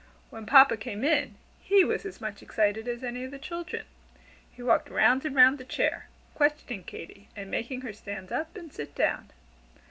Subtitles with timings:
[0.31, 3.85] When Papa came in, he was as much excited as any of the children.
[4.51, 8.73] He walked round and round the chair, questioning Katy and making her stand up and
[8.73, 9.29] sit down.